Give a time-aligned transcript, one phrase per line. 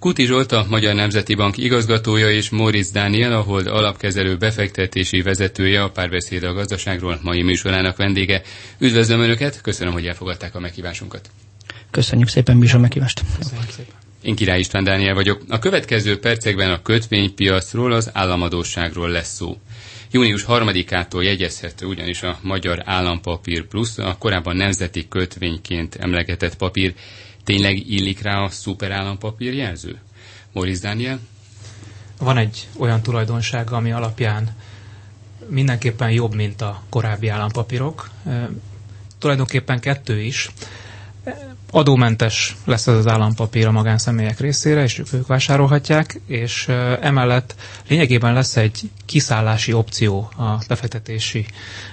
[0.00, 5.82] Kuti Zsolt a Magyar Nemzeti Bank igazgatója és Moritz Dániel, a Hold alapkezelő befektetési vezetője
[5.82, 8.42] a párbeszéd a gazdaságról mai műsorának vendége.
[8.78, 11.30] Üdvözlöm Önöket, köszönöm, hogy elfogadták a meghívásunkat.
[11.90, 13.22] Köszönjük szépen, Bízsa meghívást.
[13.38, 13.94] Köszönjük szépen.
[14.22, 15.42] Én Király István Dániel vagyok.
[15.48, 19.56] A következő percekben a kötvénypiacról, az államadóságról lesz szó.
[20.10, 26.94] Június 3-ától jegyezhető ugyanis a Magyar Állampapír Plusz, a korábban nemzeti kötvényként emlegetett papír
[27.50, 29.98] tényleg illik rá a szuperállampapír jelző?
[30.52, 31.18] Moritz Daniel?
[32.18, 34.56] Van egy olyan tulajdonsága, ami alapján
[35.48, 38.10] mindenképpen jobb, mint a korábbi állampapírok.
[39.18, 40.50] Tulajdonképpen kettő is.
[41.70, 46.68] Adómentes lesz ez az állampapír a magánszemélyek részére, és ők vásárolhatják, és
[47.00, 47.54] emellett
[47.88, 51.46] lényegében lesz egy kiszállási opció a befektetési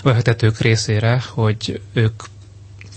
[0.03, 2.23] befektetők részére, hogy ők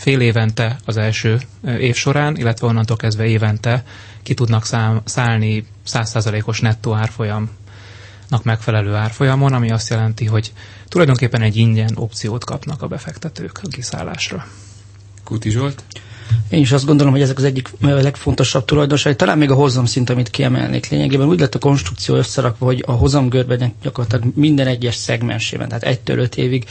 [0.01, 1.41] fél évente az első
[1.79, 3.85] év során, illetve onnantól kezdve évente
[4.23, 4.65] ki tudnak
[5.05, 10.53] szállni 100%-os nettó árfolyamnak megfelelő árfolyamon, ami azt jelenti, hogy
[10.89, 14.47] tulajdonképpen egy ingyen opciót kapnak a befektetők a kiszállásra.
[15.25, 15.85] Kuti Zsolt?
[16.51, 19.17] Én is azt gondolom, hogy ezek az egyik legfontosabb tulajdonság.
[19.17, 20.89] Talán még a hozamszint, amit kiemelnék.
[20.89, 26.19] Lényegében úgy lett a konstrukció összerakva, hogy a hozamgörben gyakorlatilag minden egyes szegmensében, tehát egytől
[26.19, 26.65] öt évig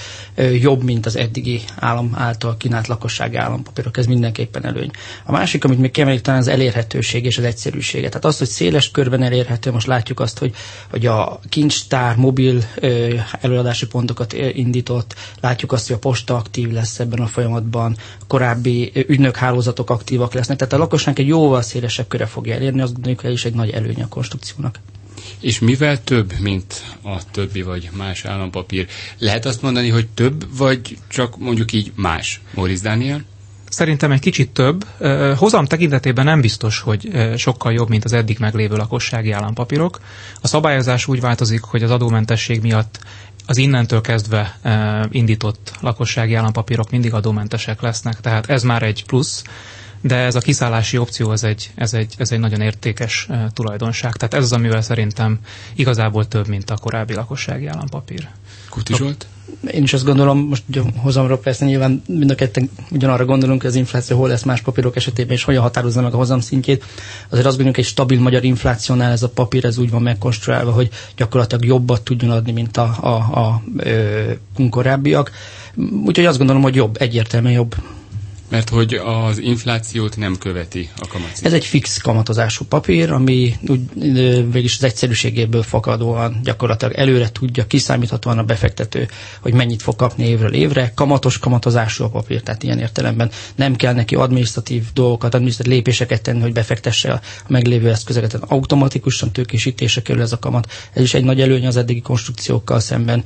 [0.62, 3.98] jobb, mint az eddigi állam által kínált lakossági állampapírok.
[3.98, 4.90] Ez mindenképpen előny.
[5.26, 8.08] A másik, amit még kiemelik, talán az elérhetőség és az egyszerűsége.
[8.08, 10.54] Tehát az, hogy széles körben elérhető, most látjuk azt, hogy,
[10.90, 12.64] hogy a kincstár mobil
[13.42, 17.96] előadási pontokat indított, látjuk azt, hogy a posta aktív lesz ebben a folyamatban,
[18.28, 22.94] korábbi ügynök hálózatok aktívak lesznek, tehát a lakosság egy jóval szélesebb köre fogja elérni, azt
[22.94, 24.80] gondoljuk, hogy ez is egy nagy előnye a konstrukciónak.
[25.40, 28.88] És mivel több, mint a többi vagy más állampapír?
[29.18, 32.42] Lehet azt mondani, hogy több, vagy csak mondjuk így más?
[32.54, 33.24] Moritz Daniel?
[33.70, 34.86] Szerintem egy kicsit több.
[35.36, 40.00] Hozam tekintetében nem biztos, hogy sokkal jobb, mint az eddig meglévő lakossági állampapírok.
[40.42, 43.00] A szabályozás úgy változik, hogy az adómentesség miatt
[43.50, 49.44] az innentől kezdve e, indított lakossági állampapírok mindig adómentesek lesznek, tehát ez már egy plusz,
[50.02, 54.16] de ez a kiszállási opció, ez egy, ez egy, ez egy nagyon értékes e, tulajdonság.
[54.16, 55.40] Tehát ez az, amivel szerintem
[55.76, 58.28] igazából több, mint a korábbi lakossági állampapír.
[58.70, 59.28] Kuti Zsolt?
[59.72, 60.64] Én is azt gondolom, most
[60.96, 64.96] hozamról persze nyilván mind a ketten ugyanarra gondolunk, hogy az infláció hol lesz más papírok
[64.96, 66.84] esetében, és hogyan határozza meg a hozam szintjét.
[67.30, 70.90] Azért azt gondoljuk, egy stabil magyar inflációnál ez a papír ez úgy van megkonstruálva, hogy
[71.16, 75.32] gyakorlatilag jobbat tudjon adni, mint a, a, a, a korábbiak.
[76.06, 77.76] Úgyhogy azt gondolom, hogy jobb, egyértelműen jobb.
[78.50, 81.32] Mert hogy az inflációt nem követi a kamat.
[81.42, 83.82] Ez egy fix kamatozású papír, ami úgy
[84.52, 89.08] végülis az egyszerűségéből fakadóan gyakorlatilag előre tudja, kiszámíthatóan a befektető,
[89.42, 90.92] hogy mennyit fog kapni évről évre.
[90.96, 96.42] Kamatos kamatozású a papír, tehát ilyen értelemben nem kell neki administratív dolgokat, administratív lépéseket tenni,
[96.42, 98.34] hogy befektesse a meglévő eszközöket.
[98.48, 100.72] Automatikusan tőkésítése kerül ez a kamat.
[100.94, 103.24] Ez is egy nagy előny az eddigi konstrukciókkal szemben.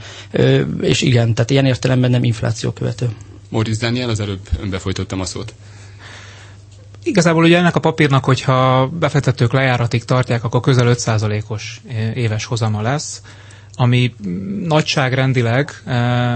[0.82, 3.10] És igen, tehát ilyen értelemben nem infláció követő.
[3.54, 5.54] Moritz Daniel, az előbb önbefolytottam a szót.
[7.04, 11.82] Igazából ugye ennek a papírnak, hogyha befektetők lejáratig tartják, akkor közel 5%-os
[12.14, 13.22] éves hozama lesz,
[13.76, 14.16] ami
[14.68, 15.94] nagyságrendileg eh,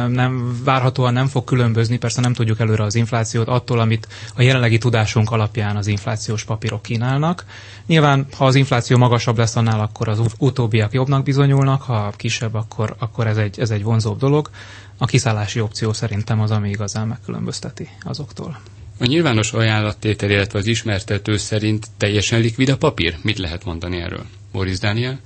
[0.08, 4.78] nem, várhatóan nem fog különbözni, persze nem tudjuk előre az inflációt attól, amit a jelenlegi
[4.78, 7.46] tudásunk alapján az inflációs papírok kínálnak.
[7.86, 12.96] Nyilván, ha az infláció magasabb lesz annál, akkor az utóbbiak jobbnak bizonyulnak, ha kisebb, akkor,
[13.00, 14.50] akkor ez, egy, ez egy vonzóbb dolog.
[14.98, 18.60] A kiszállási opció szerintem az, ami igazán megkülönbözteti azoktól.
[19.00, 23.18] A nyilvános ajánlattétel, illetve az ismertető szerint teljesen likvid a papír?
[23.22, 24.26] Mit lehet mondani erről?
[24.52, 25.20] Boris Daniel?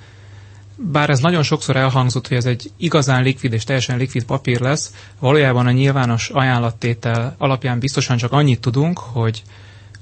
[0.92, 4.94] Bár ez nagyon sokszor elhangzott, hogy ez egy igazán likvid és teljesen likvid papír lesz,
[5.20, 9.44] valójában a nyilvános ajánlattétel alapján biztosan csak annyit tudunk, hogy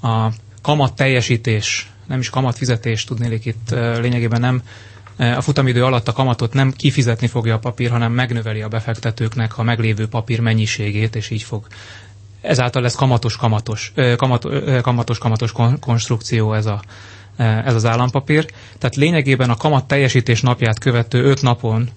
[0.02, 0.28] a
[0.62, 3.70] kamat teljesítés, nem is kamat fizetés tudnélik itt
[4.00, 4.62] lényegében nem
[5.16, 9.62] a futamidő alatt a kamatot nem kifizetni fogja a papír, hanem megnöveli a befektetőknek a
[9.62, 11.66] meglévő papír mennyiségét, és így fog.
[12.40, 14.52] Ezáltal lesz kamatos kamatos, kamatos,
[14.82, 16.82] kamatos, kamatos konstrukció ez a,
[17.40, 18.46] ez az állampapír.
[18.78, 21.88] Tehát lényegében a kamat teljesítés napját követő öt napon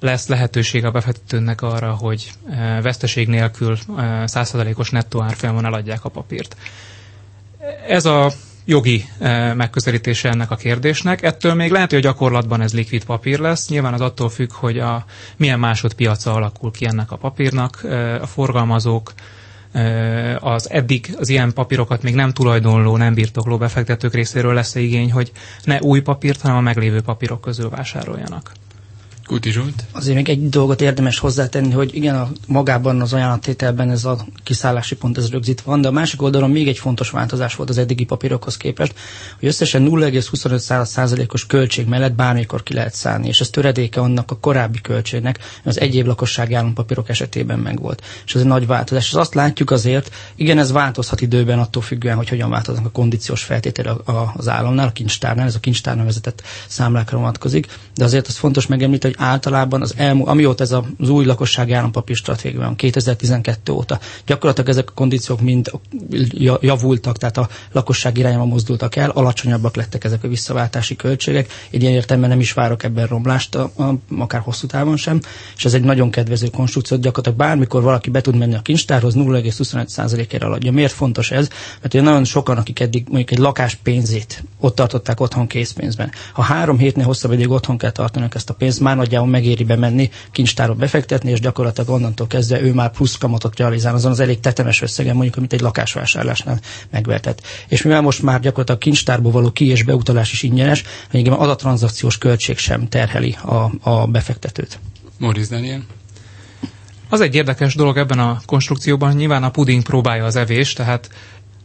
[0.00, 2.30] lesz lehetőség a befektetőnek arra, hogy
[2.82, 6.56] veszteség nélkül 100%-os nettó árfolyamon eladják a papírt.
[7.88, 8.30] Ez a
[8.64, 9.04] jogi
[9.54, 11.22] megközelítése ennek a kérdésnek.
[11.22, 13.68] Ettől még lehet, hogy a gyakorlatban ez likvid papír lesz.
[13.68, 15.04] Nyilván az attól függ, hogy a
[15.36, 17.82] milyen másodpiaca alakul ki ennek a papírnak.
[18.20, 19.12] A forgalmazók
[20.40, 25.32] az eddig az ilyen papírokat még nem tulajdonló, nem birtokló befektetők részéről lesz igény, hogy
[25.64, 28.52] ne új papírt, hanem a meglévő papírok közül vásároljanak.
[29.28, 29.84] Kuti Zsolt.
[29.92, 34.96] Azért még egy dolgot érdemes hozzátenni, hogy igen, a, magában az ajánlattételben ez a kiszállási
[34.96, 38.04] pont ez rögzítve van, de a másik oldalon még egy fontos változás volt az eddigi
[38.04, 38.94] papírokhoz képest,
[39.38, 44.80] hogy összesen 0,25%-os költség mellett bármikor ki lehet szállni, és ez töredéke annak a korábbi
[44.80, 48.02] költségnek, az egy év lakossági állampapírok esetében megvolt.
[48.26, 49.06] És ez egy nagy változás.
[49.06, 53.42] És azt látjuk azért, igen, ez változhat időben attól függően, hogy hogyan változnak a kondíciós
[53.42, 53.96] feltétele
[54.36, 59.14] az államnál, a kincstárnál, ez a kincstárnál vezetett számlákra vonatkozik, de azért az fontos megemlíteni,
[59.17, 64.68] hogy általában az elmú, amióta ez az új lakossági állampapír stratégia van, 2012 óta, gyakorlatilag
[64.70, 65.70] ezek a kondíciók mind
[66.60, 71.50] javultak, tehát a lakosság irányába mozdultak el, alacsonyabbak lettek ezek a visszaváltási költségek.
[71.70, 75.20] Egy ilyen értelemben nem is várok ebben romlást, a, a, akár hosszú távon sem,
[75.56, 80.46] és ez egy nagyon kedvező konstrukció, gyakorlatilag bármikor valaki be tud menni a kincstárhoz, 0,25%-ére
[80.46, 80.72] aladja.
[80.72, 81.48] Miért fontos ez?
[81.80, 86.10] Mert ugye nagyon sokan, akik eddig mondjuk egy lakás pénzét ott tartották otthon készpénzben.
[86.32, 90.10] Ha három hétnél hosszabb ideig otthon kell tartani ezt a pénzt, már nagyjából megéri bemenni,
[90.32, 94.82] kincstárba befektetni, és gyakorlatilag onnantól kezdve ő már plusz kamatot realizál azon az elég tetemes
[94.82, 96.60] összegen, mondjuk, amit egy lakásvásárlásnál
[96.90, 97.42] megvetett.
[97.68, 101.56] És mivel most már gyakorlatilag kincstárból való ki- és beutalás is ingyenes, lényegében az a
[101.56, 104.78] tranzakciós költség sem terheli a, a befektetőt.
[105.18, 105.82] Moritz Daniel?
[107.08, 111.08] Az egy érdekes dolog ebben a konstrukcióban, nyilván a puding próbálja az evés, tehát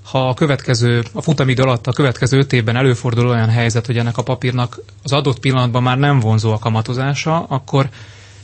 [0.03, 4.17] ha a következő, a futamidő alatt a következő öt évben előfordul olyan helyzet, hogy ennek
[4.17, 7.89] a papírnak az adott pillanatban már nem vonzó a kamatozása, akkor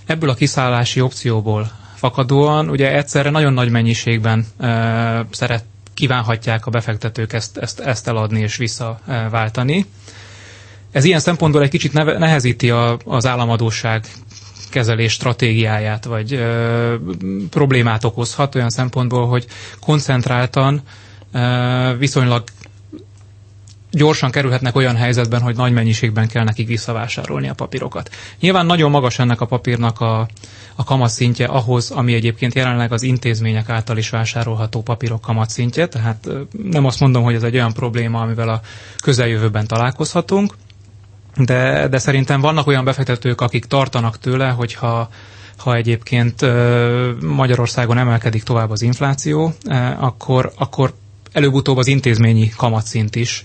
[0.06, 5.64] ebből a kiszállási opcióból fakadóan ugye egyszerre nagyon nagy mennyiségben e, szeret,
[5.94, 9.86] kívánhatják a befektetők ezt, ezt, ezt eladni és visszaváltani.
[10.92, 14.06] Ez ilyen szempontból egy kicsit neve, nehezíti a, az államadóság
[14.70, 16.96] kezelés stratégiáját, vagy ö,
[17.50, 19.46] problémát okozhat olyan szempontból, hogy
[19.80, 20.82] koncentráltan
[21.98, 22.44] viszonylag
[23.92, 28.10] gyorsan kerülhetnek olyan helyzetben, hogy nagy mennyiségben kell nekik visszavásárolni a papírokat.
[28.40, 30.28] Nyilván nagyon magas ennek a papírnak a,
[30.76, 36.30] a kamatszintje ahhoz, ami egyébként jelenleg az intézmények által is vásárolható papírok kamatszintje, tehát
[36.64, 38.62] nem azt mondom, hogy ez egy olyan probléma, amivel a
[39.04, 40.54] közeljövőben találkozhatunk,
[41.36, 45.10] de, de szerintem vannak olyan befektetők, akik tartanak tőle, hogyha
[45.58, 46.46] ha egyébként
[47.22, 49.54] Magyarországon emelkedik tovább az infláció,
[50.00, 50.94] akkor, akkor
[51.32, 53.44] előbb-utóbb az intézményi kamatszint is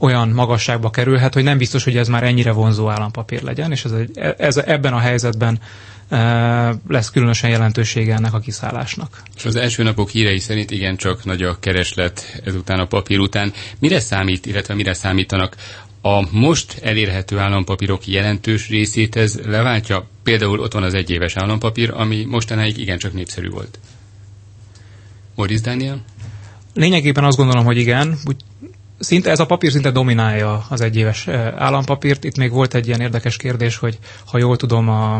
[0.00, 3.92] olyan magasságba kerülhet, hogy nem biztos, hogy ez már ennyire vonzó állampapír legyen, és ez,
[3.92, 5.60] egy, ez ebben a helyzetben
[6.08, 9.22] e, lesz különösen jelentősége ennek a kiszállásnak.
[9.36, 13.52] És az első napok hírei szerint igencsak nagy a kereslet ezután a papír után.
[13.78, 15.56] Mire számít, illetve mire számítanak
[16.02, 20.06] a most elérhető állampapírok jelentős részét ez leváltja?
[20.22, 23.78] Például ott van az egyéves állampapír, ami mostanáig igencsak népszerű volt.
[25.34, 26.04] Moritz Daniel?
[26.78, 28.18] Lényegében azt gondolom, hogy igen.
[28.24, 28.36] Úgy,
[28.98, 32.24] szinte ez a papír szinte dominálja az egyéves állampapírt.
[32.24, 35.18] Itt még volt egy ilyen érdekes kérdés, hogy ha jól tudom, a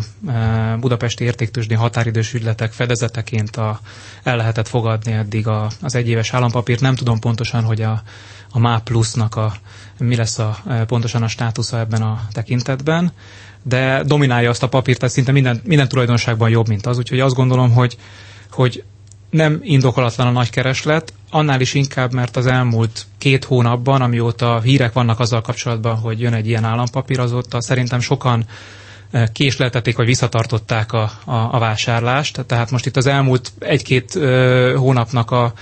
[0.80, 3.80] budapesti értéktősdi határidős ügyletek fedezeteként a,
[4.22, 6.80] el lehetett fogadni eddig a, az egyéves állampapírt.
[6.80, 8.02] Nem tudom pontosan, hogy a,
[8.50, 9.54] a MÁ plusznak a,
[9.98, 13.12] mi lesz a, pontosan a státusza ebben a tekintetben,
[13.62, 16.98] de dominálja azt a papírt, tehát szinte minden, minden tulajdonságban jobb, mint az.
[16.98, 17.96] Úgyhogy azt gondolom, hogy,
[18.50, 18.84] hogy
[19.30, 24.92] nem indokolatlan a nagy kereslet, annál is inkább, mert az elmúlt két hónapban, amióta hírek
[24.92, 28.44] vannak azzal kapcsolatban, hogy jön egy ilyen állampapír, azóta szerintem sokan
[29.10, 32.44] eh, késleltették, vagy visszatartották a, a, a vásárlást.
[32.46, 35.52] Tehát most itt az elmúlt egy-két ö, eh, hónapnak a,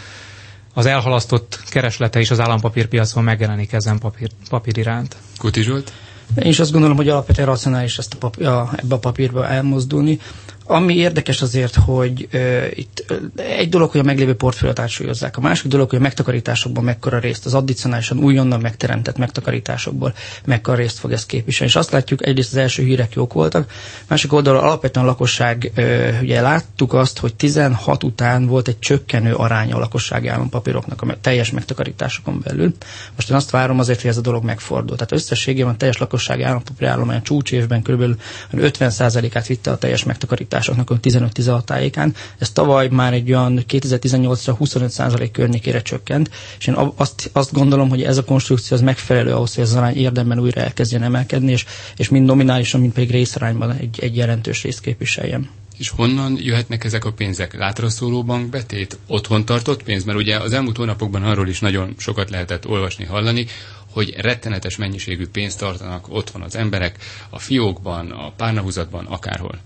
[0.74, 5.16] az elhalasztott kereslete is az állampapírpiacon megjelenik ezen papír, papír iránt.
[5.38, 5.92] Kuti Zsolt?
[6.34, 10.18] Én is azt gondolom, hogy alapvetően racionális ezt a papír, a, ebbe a papírba elmozdulni.
[10.68, 13.04] Ami érdekes azért, hogy uh, itt
[13.36, 17.46] egy dolog, hogy a meglévő portfóliót átsúlyozzák, a másik dolog, hogy a megtakarításokban mekkora részt,
[17.46, 20.14] az addicionálisan újonnan megteremtett megtakarításokból
[20.44, 21.72] mekkora részt fog ez képviselni.
[21.72, 23.70] És azt látjuk, egyrészt az első hírek jók voltak,
[24.08, 29.34] másik oldalon alapvetően a lakosság, uh, ugye láttuk azt, hogy 16 után volt egy csökkenő
[29.34, 32.74] aránya a lakossági állampapíroknak a teljes megtakarításokon belül.
[33.14, 34.96] Most én azt várom azért, hogy ez a dolog megfordul.
[34.96, 38.20] Tehát összességében a teljes lakossági állampapír állomány csúcs évben kb.
[38.52, 42.14] 50%-át vitte a teljes megtakarítás választásoknak 15-16 tájékán.
[42.38, 48.02] Ez tavaly már egy olyan 2018-ra 25% környékére csökkent, és én azt, azt gondolom, hogy
[48.02, 51.64] ez a konstrukció az megfelelő ahhoz, hogy ez az arány érdemben újra elkezdjen emelkedni, és,
[51.96, 55.48] és mind nominálisan, mind pedig részarányban egy, egy jelentős részt képviseljem.
[55.78, 57.56] És honnan jöhetnek ezek a pénzek?
[57.56, 58.98] Látra szóló bankbetét?
[59.06, 60.04] Otthon tartott pénz?
[60.04, 63.46] Mert ugye az elmúlt hónapokban arról is nagyon sokat lehetett olvasni, hallani,
[63.96, 66.96] hogy rettenetes mennyiségű pénzt tartanak otthon az emberek,
[67.30, 69.58] a fiókban, a párnahuzatban, akárhol.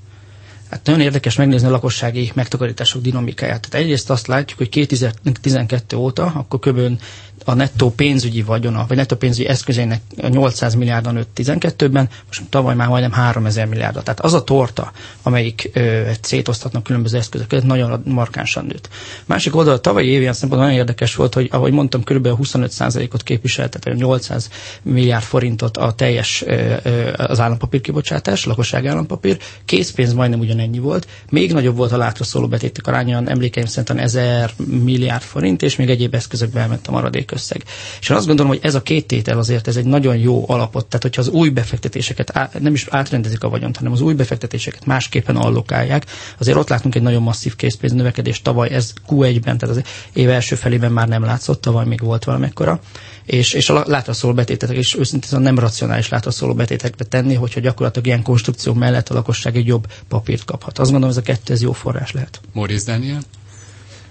[0.71, 3.69] Hát nagyon érdekes megnézni a lakossági megtakarítások dinamikáját.
[3.69, 7.01] Tehát egyrészt azt látjuk, hogy 2012 óta, akkor kb
[7.45, 12.89] a nettó pénzügyi vagyona, vagy nettó pénzügyi eszközének 800 milliárdan nőtt 12-ben, most tavaly már
[12.89, 14.03] majdnem 3000 milliárd.
[14.03, 14.93] Tehát az a torta,
[15.23, 18.89] amelyik ö, szétosztatnak különböző eszközök között, nagyon markánsan nőtt.
[19.27, 22.29] Másik oldal, a tavalyi évi szempontból nagyon érdekes volt, hogy ahogy mondtam, kb.
[22.43, 24.51] 25%-ot képviselt, tehát 800
[24.83, 31.07] milliárd forintot a teljes ö, ö, az állampapír kibocsátás, lakosság állampapír, készpénz majdnem ugyanennyi volt,
[31.31, 35.91] még nagyobb volt a látra szóló betétek aránya, emlékeim szerint 1000 milliárd forint, és még
[35.91, 37.65] egyéb eszközökbe elment a maradék összeg.
[38.01, 40.87] És én azt gondolom, hogy ez a két tétel azért ez egy nagyon jó alapot,
[40.87, 44.87] tehát hogyha az új befektetéseket á, nem is átrendezik a vagyont, hanem az új befektetéseket
[44.87, 46.07] másképpen allokálják,
[46.39, 49.83] azért ott látunk egy nagyon masszív készpénz növekedés tavaly, ez Q1-ben, tehát az
[50.13, 52.81] év első felében már nem látszott, tavaly még volt valamekkora
[53.31, 58.23] és, és a látraszóló betétek, és őszintén nem racionális látraszóló betétekbe tenni, hogyha gyakorlatilag ilyen
[58.23, 60.79] konstrukció mellett a lakosság egy jobb papírt kaphat.
[60.79, 62.41] Azt gondolom, ez a kettő ez jó forrás lehet.
[62.53, 63.21] Moritz Daniel?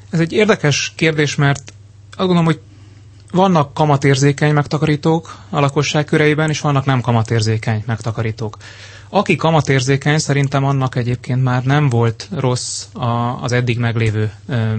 [0.10, 1.74] Ez egy érdekes kérdés, mert
[2.10, 2.60] azt gondolom, hogy
[3.32, 8.58] vannak kamatérzékeny megtakarítók a lakosság köreiben, és vannak nem kamatérzékeny megtakarítók.
[9.12, 14.74] Aki kamatérzékeny, szerintem annak egyébként már nem volt rossz a, az eddig meglévő ö,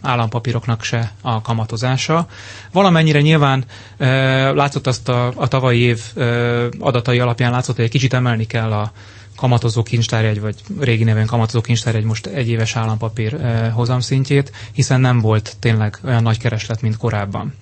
[0.00, 2.26] állampapíroknak se a kamatozása.
[2.72, 3.64] Valamennyire nyilván
[3.96, 4.06] ö,
[4.54, 8.72] látszott azt a, a tavalyi év ö, adatai alapján látszott, hogy egy kicsit emelni kell
[8.72, 8.92] a
[9.36, 15.56] kamatozó kincstárjegy, vagy régi neven kamatozó kincstárjegy most egyéves állampapír ö, hozamszintjét, hiszen nem volt
[15.60, 17.54] tényleg olyan nagy kereslet, mint korábban.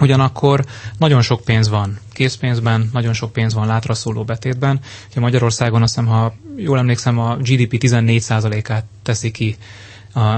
[0.00, 0.64] Ugyanakkor
[0.98, 4.80] nagyon sok pénz van készpénzben, nagyon sok pénz van látraszóló betétben.
[5.10, 9.56] Ugye Magyarországon azt hiszem, ha jól emlékszem, a GDP 14%-át teszi ki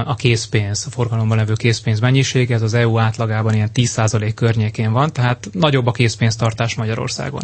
[0.05, 5.13] a készpénz, a forgalomban levő készpénz mennyisége, ez az EU átlagában ilyen 10% környékén van,
[5.13, 7.41] tehát nagyobb a készpénztartás Magyarországon.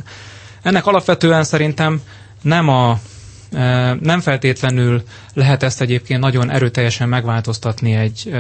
[0.62, 2.02] Ennek alapvetően szerintem
[2.42, 3.00] nem a
[4.00, 8.32] nem feltétlenül lehet ezt egyébként nagyon erőteljesen megváltoztatni egy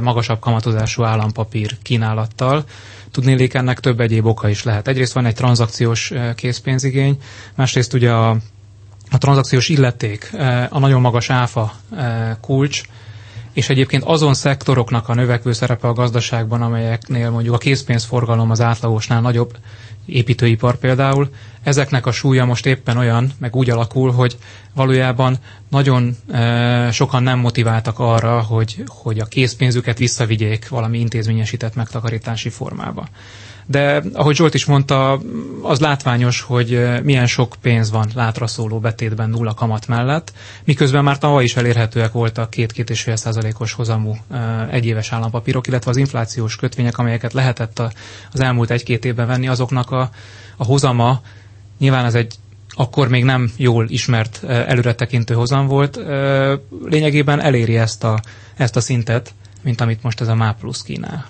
[0.00, 2.64] magasabb kamatozású állampapír kínálattal.
[3.10, 4.88] Tudnélék ennek több egyéb oka is lehet.
[4.88, 7.18] Egyrészt van egy tranzakciós készpénzigény,
[7.54, 8.30] másrészt ugye a,
[9.10, 10.30] a tranzakciós illeték,
[10.68, 11.72] a nagyon magas áfa
[12.40, 12.82] kulcs,
[13.54, 19.20] és egyébként azon szektoroknak a növekvő szerepe a gazdaságban, amelyeknél mondjuk a készpénzforgalom az átlagosnál
[19.20, 19.56] nagyobb,
[20.06, 21.28] építőipar például,
[21.62, 24.36] ezeknek a súlya most éppen olyan, meg úgy alakul, hogy
[24.74, 25.36] valójában
[25.68, 33.08] nagyon e, sokan nem motiváltak arra, hogy, hogy a készpénzüket visszavigyék valami intézményesített megtakarítási formába
[33.66, 35.20] de ahogy Zsolt is mondta,
[35.62, 40.32] az látványos, hogy milyen sok pénz van látra szóló betétben nulla kamat mellett,
[40.64, 44.16] miközben már tavaly is elérhetőek voltak két-két és fél százalékos hozamú
[44.70, 47.82] egyéves állampapírok, illetve az inflációs kötvények, amelyeket lehetett
[48.32, 50.10] az elmúlt egy-két évben venni, azoknak a,
[50.56, 51.20] a hozama,
[51.78, 52.34] nyilván ez egy
[52.76, 56.00] akkor még nem jól ismert előretekintő hozam volt,
[56.84, 58.20] lényegében eléri ezt a,
[58.56, 61.26] ezt a szintet, mint amit most ez a MÁ plusz kínál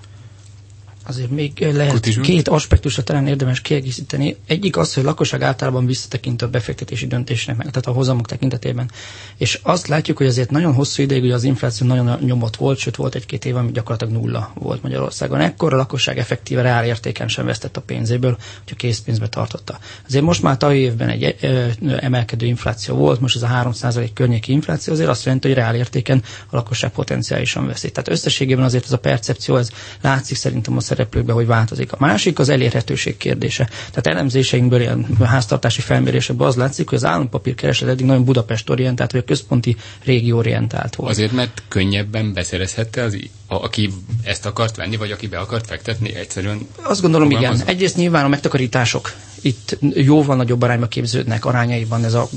[1.07, 2.21] azért még lehet Kutizsú.
[2.21, 4.35] két aspektusra talán érdemes kiegészíteni.
[4.47, 8.91] Egyik az, hogy a lakosság általában visszatekint a befektetési döntésnek, meg, tehát a hozamok tekintetében.
[9.37, 12.95] És azt látjuk, hogy azért nagyon hosszú ideig ugye az infláció nagyon nyomott volt, sőt
[12.95, 15.39] volt egy-két év, ami gyakorlatilag nulla volt Magyarországon.
[15.39, 18.31] Ekkor a lakosság effektíve reál értéken sem vesztett a pénzéből,
[18.63, 19.79] hogy a készpénzbe tartotta.
[20.07, 21.67] Azért most már tavaly évben egy ö,
[21.99, 26.23] emelkedő infláció volt, most ez a 3% környéki infláció, azért azt jelenti, hogy reál értéken
[26.49, 27.91] a lakosság potenciálisan veszít.
[27.93, 29.69] Tehát összességében azért ez a percepció, ez
[30.01, 31.91] látszik szerintem a szereplőkbe, hogy változik.
[31.91, 33.69] A másik az elérhetőség kérdése.
[33.89, 39.11] Tehát elemzéseinkből, ilyen háztartási felmérésekből az látszik, hogy az állampapír kereslet eddig nagyon Budapest orientált,
[39.11, 41.11] vagy a központi régió orientált volt.
[41.11, 43.89] Azért, mert könnyebben beszerezhette az, a, aki
[44.23, 46.67] ezt akart venni, vagy aki be akart fektetni, egyszerűen.
[46.81, 47.61] Azt gondolom, igen.
[47.65, 49.11] Egyrészt nyilván a megtakarítások
[49.45, 52.27] itt jóval nagyobb arányba képződnek arányaiban ez a,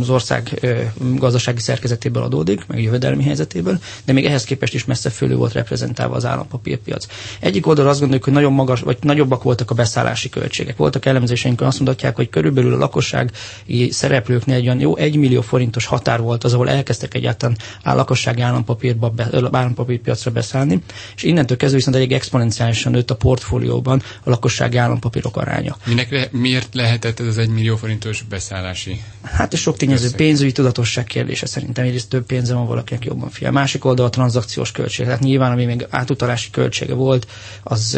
[0.00, 0.66] az ország
[0.98, 6.14] gazdasági szerkezetéből adódik, meg jövedelmi helyzetéből, de még ehhez képest is messze fölül volt reprezentálva
[6.14, 7.06] az állampapírpiac.
[7.40, 10.76] Egyik oldal azt gondoljuk, hogy nagyon magas, vagy nagyobbak voltak a beszállási költségek.
[10.76, 15.86] Voltak elemzéseink, azt mondhatják, hogy körülbelül a lakossági szereplőknél egy olyan jó 1 millió forintos
[15.86, 20.82] határ volt az, ahol elkezdtek egyáltalán a lakossági állampapírba, be, állampapírpiacra beszállni,
[21.16, 25.76] és innentől kezdve viszont egy exponenciálisan nőtt a portfólióban a lakossági állampapírok aránya.
[25.84, 29.02] Minek, miért lehetett ez az egy millió forintos beszállási?
[29.22, 31.84] Hát ez sok tényező, pénzügyi tudatosság kérdése szerintem.
[31.84, 33.52] Egyrészt több pénze van valakinek jobban figyel.
[33.52, 35.04] Másik oldal a tranzakciós költség.
[35.04, 37.26] Tehát nyilván, ami még átutalási költsége volt,
[37.62, 37.94] az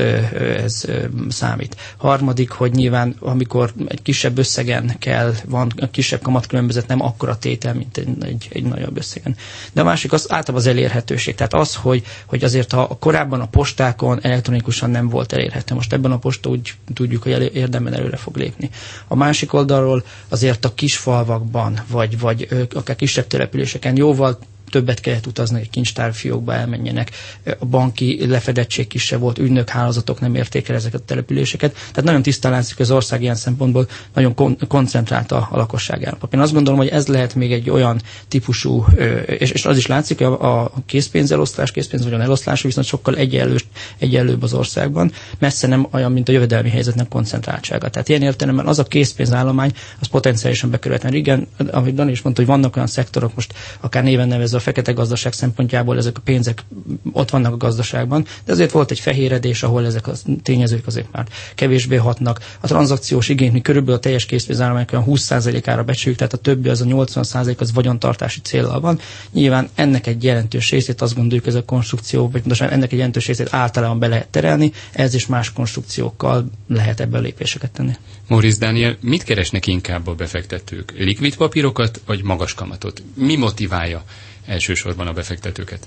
[0.57, 0.85] ez
[1.29, 1.77] számít.
[1.97, 7.97] Harmadik, hogy nyilván, amikor egy kisebb összegen kell, van kisebb kamatkülönbözet, nem akkora tétel, mint
[7.97, 9.37] egy, egy, egy nagyobb összegen.
[9.73, 11.35] De a másik az általában az elérhetőség.
[11.35, 15.75] Tehát az, hogy, hogy azért ha korábban a postákon elektronikusan nem volt elérhető.
[15.75, 18.71] Most ebben a posta úgy tudjuk, hogy érdemben előre fog lépni lépni.
[19.09, 24.39] A másik oldalról azért a kisfalvakban, vagy, vagy akár kisebb településeken jóval
[24.71, 27.11] többet kellett utazni, hogy kincstárfiókba elmenjenek,
[27.59, 31.73] a banki lefedettség kisebb volt, ügynök hálózatok nem érték el ezeket a településeket.
[31.73, 36.05] Tehát nagyon tisztán látszik, hogy az ország ilyen szempontból nagyon kon- koncentrált a, a lakosság
[36.05, 36.35] állapot.
[36.35, 38.85] Én azt gondolom, hogy ez lehet még egy olyan típusú,
[39.27, 43.17] és, és az is látszik, hogy a, a készpénzelosztás, készpénz vagy a eloszlás viszont sokkal
[43.17, 43.65] egyenlős,
[43.99, 47.89] egyenlőbb az országban, messze nem olyan, mint a jövedelmi helyzetnek koncentráltsága.
[47.91, 51.17] Tehát ilyen értelemben az a készpénzállomány, az potenciálisan bekerülhetne.
[51.17, 54.93] Igen, amit Dani is mondta, hogy vannak olyan szektorok, most akár néven nevezve a fekete
[54.93, 56.65] gazdaság szempontjából ezek a pénzek
[57.13, 60.13] ott vannak a gazdaságban, de azért volt egy fehéredés, ahol ezek a
[60.43, 62.41] tényezők azért már kevésbé hatnak.
[62.61, 66.81] A tranzakciós igény, mi körülbelül a teljes készpénzállomány olyan 20%-ára becsüljük, tehát a többi az
[66.81, 68.99] a 80% az vagyontartási célral van.
[69.33, 73.27] Nyilván ennek egy jelentős részét azt gondoljuk, ez a konstrukció, vagy most ennek egy jelentős
[73.27, 77.93] részét általában be lehet terelni, ez is más konstrukciókkal lehet ebben lépéseket tenni.
[78.29, 80.93] Maurizio Daniel, mit keresnek inkább a befektetők?
[80.97, 83.03] Likvid papírokat, vagy magas kamatot?
[83.15, 84.03] Mi motiválja
[84.49, 85.87] elsősorban a befektetőket?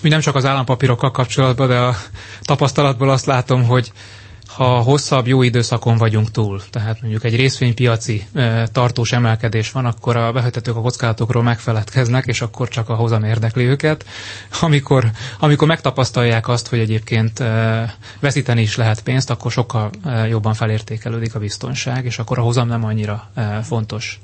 [0.00, 1.96] Mi nem csak az állampapírokkal kapcsolatban, de a
[2.42, 3.92] tapasztalatból azt látom, hogy
[4.54, 10.16] ha hosszabb jó időszakon vagyunk túl, tehát mondjuk egy részvénypiaci e, tartós emelkedés van, akkor
[10.16, 14.04] a befektetők a kockázatokról megfeledkeznek, és akkor csak a hozam érdekli őket.
[14.60, 20.54] Amikor, amikor megtapasztalják azt, hogy egyébként e, veszíteni is lehet pénzt, akkor sokkal e, jobban
[20.54, 24.20] felértékelődik a biztonság, és akkor a hozam nem annyira e, fontos.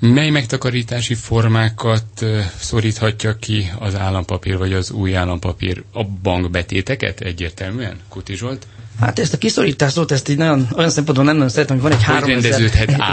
[0.00, 2.24] Mely megtakarítási formákat
[2.58, 5.82] szoríthatja ki az állampapír vagy az új állampapír?
[5.92, 8.66] A bankbetéteket egyértelműen, Kuti Zsolt?
[9.00, 11.98] Hát ezt a kiszorítást szót, ezt így nagyon, olyan szempontból nem nagyon szeretem, hogy van
[11.98, 12.60] egy 3000,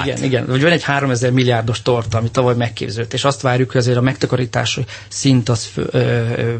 [0.04, 3.82] igen, igen, hogy van egy 3000 milliárdos torta, ami tavaly megképződött, és azt várjuk, hogy
[3.82, 6.54] azért a megtakarítási szint az ö, ö,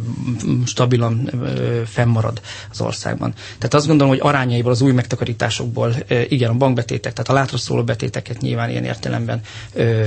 [0.66, 2.42] stabilan ö, fennmarad
[2.72, 3.34] az országban.
[3.58, 7.58] Tehát azt gondolom, hogy arányaiból az új megtakarításokból, ö, igen, a bankbetétek, tehát a látra
[7.58, 9.42] szóló betéteket nyilván ilyen értelemben
[9.74, 10.04] ö,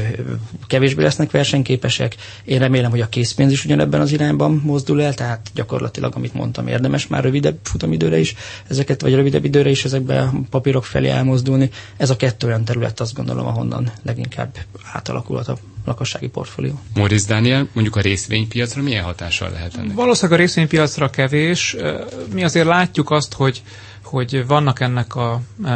[0.66, 2.14] kevésbé lesznek versenyképesek.
[2.44, 6.66] Én remélem, hogy a készpénz is ugyanebben az irányban mozdul el, tehát gyakorlatilag, amit mondtam,
[6.66, 8.34] érdemes már rövidebb futamidőre is
[8.68, 11.70] ezeket vagy rövidebb időre is ezekbe a papírok felé elmozdulni.
[11.96, 14.56] Ez a kettő olyan terület, azt gondolom, ahonnan leginkább
[14.92, 16.80] átalakulhat a lakossági portfólió.
[16.94, 19.94] Moritz Daniel, mondjuk a részvénypiacra milyen hatással lehet ennek?
[19.94, 21.76] Valószínűleg a részvénypiacra kevés.
[22.34, 23.62] Mi azért látjuk azt, hogy
[24.02, 25.72] hogy vannak ennek a e,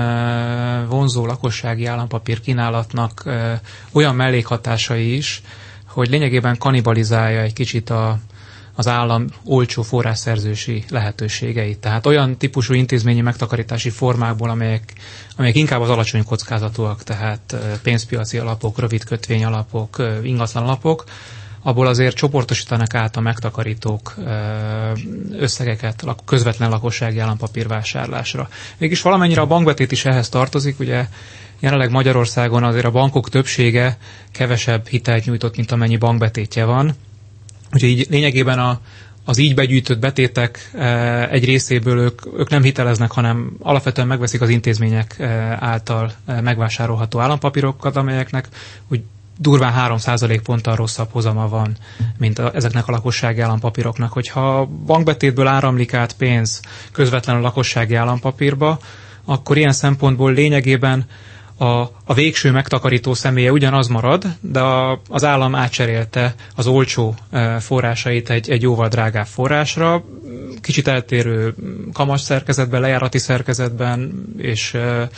[0.88, 3.60] vonzó lakossági állampapír kínálatnak e,
[3.92, 5.42] olyan mellékhatásai is,
[5.86, 8.18] hogy lényegében kanibalizálja egy kicsit a,
[8.74, 11.78] az állam olcsó forrásszerzősi lehetőségeit.
[11.78, 14.92] Tehát olyan típusú intézményi megtakarítási formákból, amelyek,
[15.37, 21.04] amelyek inkább az alacsony kockázatúak, tehát pénzpiaci alapok, rövid kötvény alapok, ingatlan alapok,
[21.62, 24.14] abból azért csoportosítanak át a megtakarítók
[25.38, 28.48] összegeket közvetlen lakossági állampapírvásárlásra.
[28.78, 31.06] Mégis valamennyire a bankbetét is ehhez tartozik, ugye
[31.61, 33.98] jelenleg Magyarországon azért a bankok többsége
[34.32, 36.94] kevesebb hitelt nyújtott, mint amennyi bankbetétje van,
[37.72, 38.80] Úgyhogy így lényegében a,
[39.24, 44.48] az így begyűjtött betétek e, egy részéből ők, ők nem hiteleznek, hanem alapvetően megveszik az
[44.48, 48.48] intézmények e, által e, megvásárolható állampapírokat, amelyeknek
[48.88, 49.02] úgy
[49.38, 51.76] durván 3% ponttal rosszabb hozama van,
[52.18, 54.12] mint a, ezeknek a lakossági állampapíroknak.
[54.12, 56.61] Hogyha bankbetétből áramlik át pénz
[56.92, 58.78] közvetlenül a lakossági állampapírba,
[59.24, 61.04] akkor ilyen szempontból lényegében
[61.62, 67.61] a, a végső megtakarító személye ugyanaz marad, de a, az állam átcserélte az olcsó e,
[67.61, 70.05] forrásait egy, egy jóval drágább forrásra,
[70.61, 71.55] kicsit eltérő
[71.92, 75.09] kamas szerkezetben, lejárati szerkezetben, és e,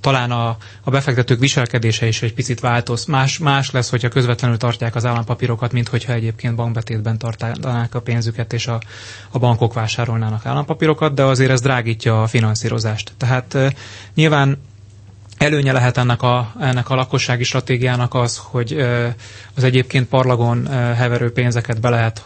[0.00, 3.04] talán a, a befektetők viselkedése is egy picit változ.
[3.04, 8.52] Más, más lesz, hogyha közvetlenül tartják az állampapírokat, mint hogyha egyébként bankbetétben tartanák a pénzüket,
[8.52, 8.80] és a,
[9.30, 13.12] a bankok vásárolnának állampapírokat, de azért ez drágítja a finanszírozást.
[13.16, 13.72] Tehát e,
[14.14, 14.58] nyilván
[15.38, 18.72] Előnye lehet ennek a, ennek a lakossági stratégiának az, hogy
[19.54, 22.22] az egyébként parlagon heverő pénzeket be lehet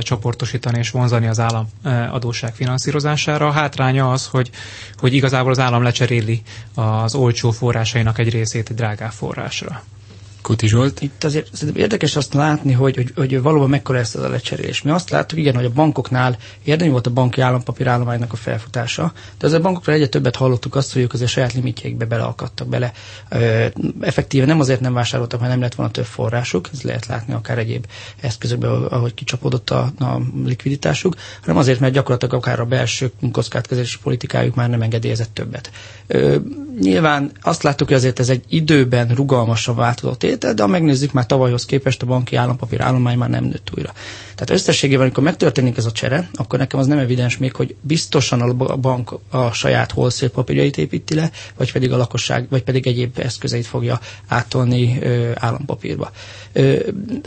[0.00, 1.68] csoportosítani és vonzani az állam
[2.10, 3.46] adósság finanszírozására.
[3.46, 4.50] A hátránya az, hogy,
[4.98, 6.42] hogy igazából az állam lecseréli
[6.74, 9.82] az olcsó forrásainak egy részét egy drágább forrásra.
[10.46, 11.00] Kuti Zsolt.
[11.00, 14.82] Itt azért érdekes azt látni, hogy, hogy, hogy valóban mekkora lesz ez a lecserélés.
[14.82, 19.12] Mi azt láttuk, igen, hogy a bankoknál érdemi volt a banki állampapír állománynak a felfutása,
[19.38, 22.92] de az a bankokra egyre többet hallottuk azt, hogy ők azért saját limitjeikbe beleakadtak bele.
[24.00, 27.58] Effektíve nem azért nem vásároltak, mert nem lett volna több forrásuk, ez lehet látni akár
[27.58, 27.86] egyéb
[28.20, 34.54] eszközökben, ahogy kicsapódott a, a likviditásuk, hanem azért, mert gyakorlatilag akár a belső kockázatkezelési politikájuk
[34.54, 35.70] már nem engedélyezett többet.
[36.06, 36.36] Ö,
[36.80, 41.26] nyilván azt láttuk, hogy azért ez egy időben rugalmasan változott bevétel, de ha megnézzük, már
[41.26, 43.92] tavalyhoz képest a banki állampapír állomány már nem nőtt újra.
[44.34, 48.40] Tehát összességében, amikor megtörténik ez a csere, akkor nekem az nem evidens még, hogy biztosan
[48.40, 53.18] a bank a saját wholesale papírjait építi le, vagy pedig a lakosság, vagy pedig egyéb
[53.18, 56.10] eszközeit fogja átolni ö, állampapírba.
[56.52, 56.76] Ö,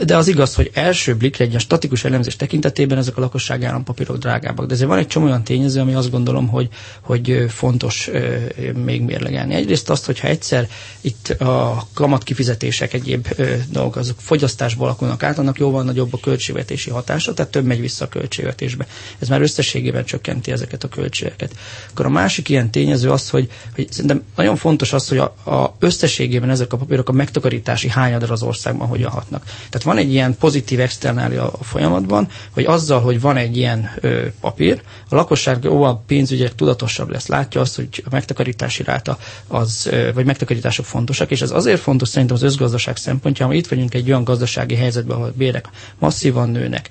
[0.04, 4.66] de az igaz, hogy első blikre egy statikus elemzés tekintetében ezek a lakossági állampapírok drágábbak.
[4.66, 6.68] De ezért van egy csomó olyan tényező, ami azt gondolom, hogy,
[7.00, 8.36] hogy fontos ö,
[8.84, 9.54] még mérlegelni.
[9.54, 10.68] Egyrészt azt, hogyha egyszer
[11.00, 16.18] itt a kamat kifizetések egyéb ö, dolgok, azok fogyasztásból alakulnak át, annak jóval nagyobb a
[16.18, 18.86] költségvetési hatása, tehát több megy vissza a költségvetésbe.
[19.18, 21.54] Ez már összességében csökkenti ezeket a költségeket.
[21.90, 25.74] Akkor a másik ilyen tényező az, hogy, hogy szerintem nagyon fontos az, hogy a, a
[25.78, 29.44] összességében ezek a papírok a megtakarítási hányadra az országban hogyan hatnak.
[29.44, 34.26] Tehát van egy ilyen pozitív externália a folyamatban, hogy azzal, hogy van egy ilyen ö,
[34.40, 37.26] papír, a lakosság jóval pénzügyek tudatosabb lesz.
[37.26, 42.08] Látja azt, hogy a megtakarítási ráta az, ö, vagy megtakarítások fontosak, és ez azért fontos
[42.08, 42.42] szerintem az
[42.80, 46.88] összgazdaság szempontjából, itt vagyunk egy olyan gazdasági helyzetben, ahol bérek masszívan nőnek,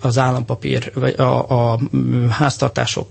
[0.00, 1.78] az állampapír, vagy a, a
[2.30, 3.08] háztartások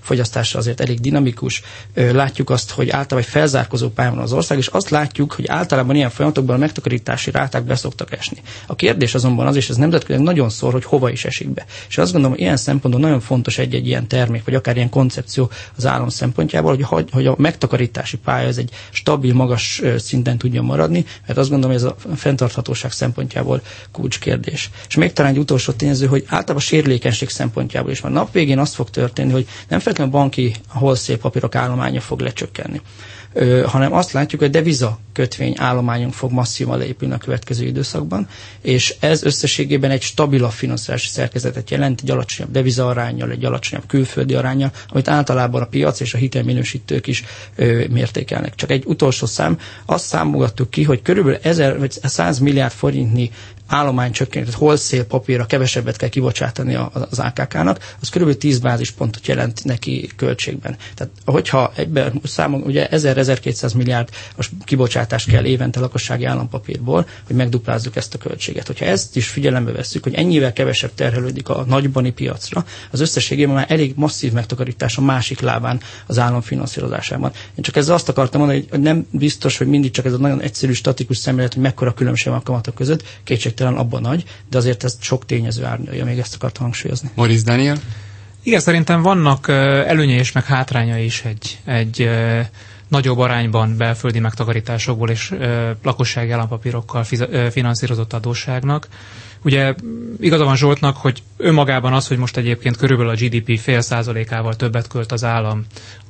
[0.00, 1.62] fogyasztása azért elég dinamikus.
[1.94, 5.96] Látjuk azt, hogy általában egy felzárkozó pályán van az ország, és azt látjuk, hogy általában
[5.96, 8.42] ilyen folyamatokban a megtakarítási ráták be szoktak esni.
[8.66, 11.64] A kérdés azonban az, és ez nemzetközileg nagyon szor, hogy hova is esik be.
[11.88, 15.50] És azt gondolom, hogy ilyen szempontból nagyon fontos egy-egy ilyen termék, vagy akár ilyen koncepció
[15.76, 21.04] az állam szempontjából, hogy, hogy a megtakarítási pálya ez egy stabil, magas szinten tudjon maradni,
[21.26, 23.60] mert azt gondolom, hogy ez a fenntarthatóság szempontjából
[23.92, 24.70] kulcskérdés.
[24.88, 28.12] És még talán egy utolsó tényező, hogy általában sérülékenység szempontjából is van.
[28.12, 32.80] Nap végén az fog történni, hogy nem feltétlenül a banki holszép papírok állománya fog lecsökkenni,
[33.66, 38.28] hanem azt látjuk, hogy deviza kötvény állományunk fog masszívan leépülni a következő időszakban,
[38.62, 44.34] és ez összességében egy stabilabb finanszírozási szerkezetet jelent, egy alacsonyabb deviza arányjal, egy alacsonyabb külföldi
[44.34, 47.24] arányjal, amit általában a piac és a hitelminősítők is
[47.56, 48.54] ö, mértékelnek.
[48.54, 53.30] Csak egy utolsó szám, azt számolgattuk ki, hogy körülbelül 1000 vagy 100 milliárd forintnyi
[53.68, 56.74] állomány csökkent, tehát wholesale papírra kevesebbet kell kibocsátani
[57.10, 58.32] az AKK-nak, az kb.
[58.36, 60.76] 10 bázispontot jelent neki költségben.
[60.94, 62.88] Tehát hogyha egyben számol, ugye
[63.28, 64.08] 1000-1200 milliárd
[64.64, 68.66] kibocsátás kell évente lakossági állampapírból, hogy megduplázzuk ezt a költséget.
[68.66, 73.66] Hogyha ezt is figyelembe vesszük, hogy ennyivel kevesebb terhelődik a nagybani piacra, az összességében már
[73.68, 77.30] elég masszív megtakarítás a másik lábán az állam finanszírozásában.
[77.54, 80.40] Én csak ezzel azt akartam mondani, hogy nem biztos, hogy mindig csak ez a nagyon
[80.40, 84.58] egyszerű statikus szemlélet, hogy mekkora különbség van a kamatok között, kétség kétségtelen abban nagy, de
[84.58, 87.10] azért ez sok tényező árnyalja, még ezt akartam hangsúlyozni.
[87.14, 87.76] Moritz Daniel?
[88.42, 92.08] Igen, szerintem vannak előnye és meg hátránya is egy, egy
[92.88, 95.34] nagyobb arányban belföldi megtakarításokból és
[95.82, 97.04] lakossági állampapírokkal
[97.50, 98.88] finanszírozott adósságnak.
[99.44, 99.74] Ugye
[100.20, 104.86] igaza van Zsoltnak, hogy önmagában az, hogy most egyébként körülbelül a GDP fél százalékával többet
[104.88, 105.64] költ az állam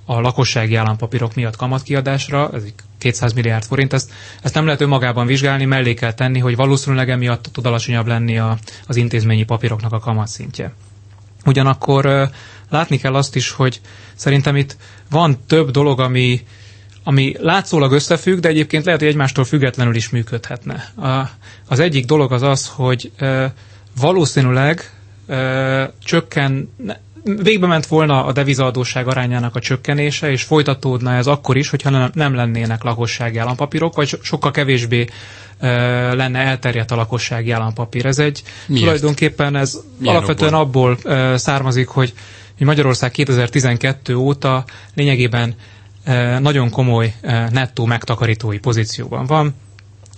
[0.04, 2.62] a lakossági állampapírok miatt kamatkiadásra, ez
[2.98, 4.12] 200 milliárd forint, ezt,
[4.42, 8.58] ezt nem lehet önmagában vizsgálni, mellé kell tenni, hogy valószínűleg emiatt tud alacsonyabb lenni a,
[8.86, 10.72] az intézményi papíroknak a kamatszintje.
[11.44, 12.30] Ugyanakkor
[12.68, 13.80] látni kell azt is, hogy
[14.14, 14.76] szerintem itt
[15.10, 16.46] van több dolog, ami,
[17.08, 20.92] ami látszólag összefügg, de egyébként lehet, hogy egymástól függetlenül is működhetne.
[20.96, 21.30] A,
[21.68, 23.52] az egyik dolog az az, hogy e,
[24.00, 24.90] valószínűleg
[25.26, 26.70] e, csökken,
[27.24, 32.34] végbe ment volna a devizaadóság arányának a csökkenése, és folytatódna ez akkor is, hogyha nem
[32.34, 35.06] lennének lakossági állampapírok, vagy sokkal kevésbé
[36.12, 38.06] lenne elterjedt a lakossági állampapír.
[38.06, 38.84] Ez egy Miért?
[38.84, 40.98] tulajdonképpen ez Milyen alapvetően okból?
[41.04, 42.12] abból származik, hogy
[42.58, 45.54] Magyarország 2012 óta lényegében
[46.40, 47.14] nagyon komoly
[47.50, 49.54] nettó megtakarítói pozícióban van.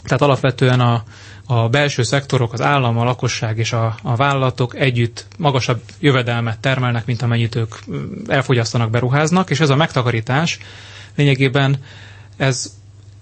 [0.04, 1.02] Tehát alapvetően a,
[1.46, 7.06] a belső szektorok, az állam, a lakosság és a, a vállalatok együtt magasabb jövedelmet termelnek,
[7.06, 7.74] mint amennyit ők
[8.26, 10.58] elfogyasztanak, beruháznak, és ez a megtakarítás
[11.14, 11.76] lényegében
[12.36, 12.72] ez,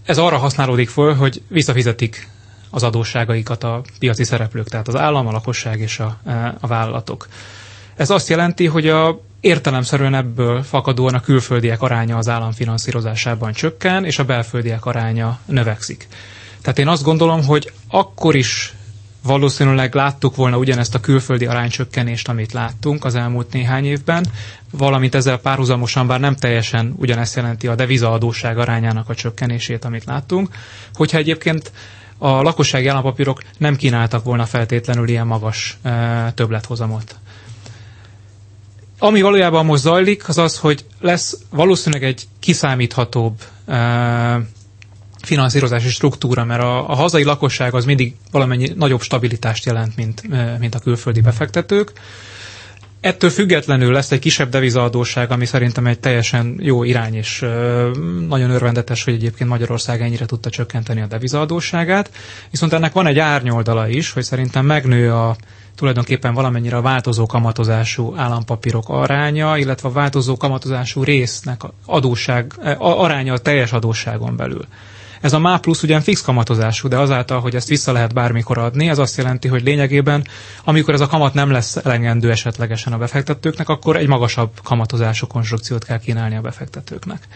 [0.04, 2.28] ez arra használódik föl, hogy visszafizetik
[2.70, 6.18] az adósságaikat a piaci szereplők, tehát az állam, a lakosság és a,
[6.60, 7.28] a vállalatok.
[7.96, 14.04] Ez azt jelenti, hogy a értelemszerűen ebből fakadóan a külföldiek aránya az állam finanszírozásában csökken,
[14.04, 16.08] és a belföldiek aránya növekszik.
[16.62, 18.72] Tehát én azt gondolom, hogy akkor is
[19.22, 24.26] valószínűleg láttuk volna ugyanezt a külföldi aránycsökkenést, amit láttunk az elmúlt néhány évben,
[24.70, 30.48] valamint ezzel párhuzamosan, bár nem teljesen ugyanezt jelenti a devizaadóság arányának a csökkenését, amit láttunk,
[30.94, 31.72] hogyha egyébként
[32.18, 37.18] a lakossági állampapírok nem kínáltak volna feltétlenül ilyen magas e, többlethozamot.
[38.98, 43.34] Ami valójában most zajlik, az az, hogy lesz valószínűleg egy kiszámíthatóbb
[45.22, 50.22] finanszírozási struktúra, mert a, a hazai lakosság az mindig valamennyi nagyobb stabilitást jelent, mint,
[50.58, 51.92] mint a külföldi befektetők.
[53.00, 57.38] Ettől függetlenül lesz egy kisebb devizaadóság, ami szerintem egy teljesen jó irány, és
[58.28, 62.10] nagyon örvendetes, hogy egyébként Magyarország ennyire tudta csökkenteni a devizaadóságát.
[62.50, 65.36] Viszont ennek van egy árnyoldala is, hogy szerintem megnő a
[65.78, 73.38] tulajdonképpen valamennyire a változó kamatozású állampapírok aránya, illetve a változó kamatozású résznek adósság, aránya a
[73.38, 74.64] teljes adósságon belül.
[75.20, 78.88] Ez a MÁ plusz ugyan fix kamatozású, de azáltal, hogy ezt vissza lehet bármikor adni,
[78.88, 80.26] ez azt jelenti, hogy lényegében,
[80.64, 85.84] amikor ez a kamat nem lesz elegendő esetlegesen a befektetőknek, akkor egy magasabb kamatozású konstrukciót
[85.84, 87.28] kell kínálni a befektetőknek.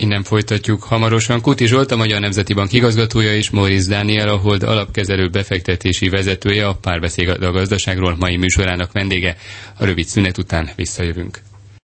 [0.00, 1.40] Innen folytatjuk hamarosan.
[1.40, 6.66] Kuti Zsolt, a Magyar Nemzeti Bank igazgatója és Moriz Dániel, a Hold alapkezelő befektetési vezetője,
[6.68, 9.36] a párbeszéd a gazdaságról mai műsorának vendége.
[9.78, 11.40] A rövid szünet után visszajövünk.